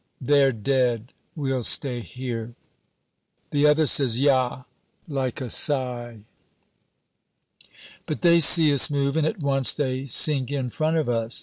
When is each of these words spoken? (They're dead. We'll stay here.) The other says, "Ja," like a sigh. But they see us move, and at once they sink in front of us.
(They're 0.19 0.51
dead. 0.51 1.13
We'll 1.35 1.61
stay 1.61 1.99
here.) 1.99 2.55
The 3.51 3.67
other 3.67 3.85
says, 3.85 4.19
"Ja," 4.19 4.63
like 5.07 5.41
a 5.41 5.49
sigh. 5.51 6.21
But 8.07 8.21
they 8.23 8.39
see 8.39 8.73
us 8.73 8.89
move, 8.89 9.15
and 9.15 9.27
at 9.27 9.41
once 9.41 9.73
they 9.73 10.07
sink 10.07 10.49
in 10.51 10.71
front 10.71 10.97
of 10.97 11.07
us. 11.07 11.39